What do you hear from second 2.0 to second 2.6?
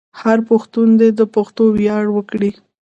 وکړي.